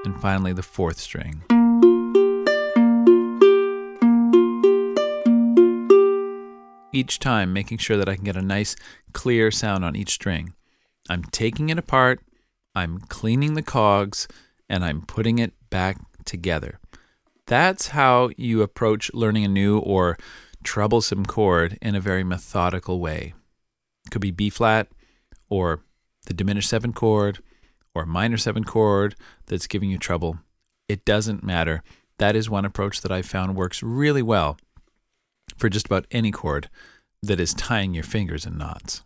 And 0.06 0.18
finally, 0.22 0.54
the 0.54 0.64
fourth 0.64 0.98
string. 1.00 1.44
Each 6.94 7.20
time, 7.20 7.52
making 7.52 7.80
sure 7.80 7.98
that 7.98 8.08
I 8.08 8.16
can 8.16 8.24
get 8.24 8.38
a 8.38 8.42
nice, 8.42 8.78
clear 9.12 9.52
sound 9.52 9.84
on 9.84 9.98
each 9.98 10.12
string. 10.12 10.54
I'm 11.10 11.24
taking 11.24 11.68
it 11.68 11.78
apart, 11.78 12.22
I'm 12.74 13.00
cleaning 13.00 13.56
the 13.56 13.62
cogs, 13.62 14.30
and 14.70 14.86
I'm 14.86 15.02
putting 15.02 15.40
it 15.40 15.52
back 15.70 15.98
together. 16.24 16.80
That's 17.48 17.90
how 17.90 18.30
you 18.38 18.62
approach 18.62 19.14
learning 19.14 19.44
a 19.44 19.50
new 19.50 19.80
or 19.80 20.18
troublesome 20.68 21.26
chord 21.26 21.78
in 21.82 21.96
a 21.96 22.02
very 22.02 22.26
methodical 22.26 23.00
way. 23.00 23.34
It 24.06 24.12
could 24.12 24.20
be 24.20 24.32
B 24.32 24.50
flat 24.50 24.90
or 25.48 25.80
the 26.26 26.34
diminished 26.34 26.68
seven 26.68 26.92
chord 26.92 27.40
or 27.96 28.06
minor 28.06 28.36
seven 28.36 28.66
chord 28.66 29.16
that's 29.46 29.66
giving 29.66 29.90
you 29.90 29.98
trouble. 29.98 30.40
It 30.90 31.06
doesn't 31.06 31.42
matter. 31.42 31.84
That 32.18 32.36
is 32.36 32.50
one 32.50 32.66
approach 32.66 33.00
that 33.00 33.14
I've 33.14 33.26
found 33.26 33.56
works 33.56 33.82
really 33.82 34.22
well 34.22 34.58
for 35.56 35.70
just 35.70 35.86
about 35.86 36.06
any 36.12 36.32
chord 36.32 36.70
that 37.24 37.40
is 37.40 37.54
tying 37.54 37.94
your 37.94 38.04
fingers 38.04 38.46
in 38.46 38.58
knots. 38.58 39.04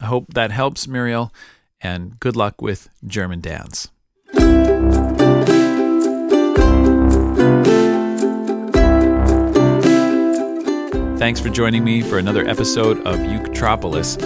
I 0.00 0.06
hope 0.06 0.32
that 0.34 0.52
helps, 0.52 0.86
Muriel, 0.86 1.34
and 1.80 2.20
good 2.20 2.36
luck 2.36 2.62
with 2.62 2.88
German 3.04 3.40
dance. 3.40 3.88
Thanks 11.18 11.40
for 11.40 11.48
joining 11.48 11.82
me 11.82 12.00
for 12.00 12.18
another 12.18 12.46
episode 12.46 12.98
of 12.98 13.16
Uketropolis. 13.16 14.22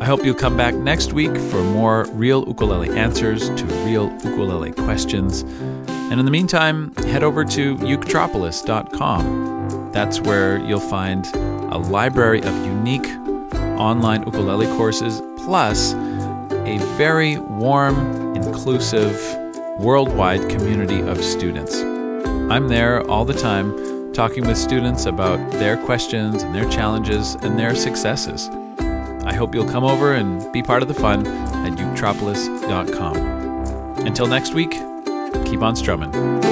I 0.00 0.06
hope 0.06 0.24
you'll 0.24 0.34
come 0.34 0.56
back 0.56 0.74
next 0.74 1.12
week 1.12 1.36
for 1.36 1.62
more 1.62 2.06
real 2.12 2.48
ukulele 2.48 2.88
answers 2.98 3.50
to 3.50 3.66
real 3.84 4.10
ukulele 4.24 4.72
questions. 4.72 5.42
And 5.42 6.18
in 6.18 6.24
the 6.24 6.30
meantime, 6.30 6.94
head 6.94 7.22
over 7.22 7.44
to 7.44 7.76
uketropolis.com. 7.76 9.90
That's 9.92 10.22
where 10.22 10.56
you'll 10.56 10.80
find 10.80 11.26
a 11.34 11.76
library 11.76 12.40
of 12.40 12.64
unique 12.64 13.08
online 13.78 14.22
ukulele 14.22 14.68
courses, 14.78 15.20
plus 15.44 15.92
a 15.92 16.78
very 16.96 17.36
warm, 17.36 18.34
inclusive, 18.34 19.20
worldwide 19.78 20.48
community 20.48 21.02
of 21.02 21.22
students. 21.22 21.76
I'm 21.76 22.68
there 22.68 23.06
all 23.10 23.26
the 23.26 23.34
time 23.34 23.91
talking 24.12 24.46
with 24.46 24.58
students 24.58 25.06
about 25.06 25.38
their 25.52 25.76
questions 25.76 26.42
and 26.42 26.54
their 26.54 26.68
challenges 26.68 27.34
and 27.36 27.58
their 27.58 27.74
successes. 27.74 28.50
I 29.24 29.32
hope 29.34 29.54
you'll 29.54 29.68
come 29.68 29.84
over 29.84 30.14
and 30.14 30.52
be 30.52 30.62
part 30.62 30.82
of 30.82 30.88
the 30.88 30.94
fun 30.94 31.26
at 31.26 31.72
uketropolis.com. 31.72 33.16
Until 34.06 34.26
next 34.26 34.52
week, 34.54 34.72
keep 35.46 35.62
on 35.62 35.76
strumming. 35.76 36.51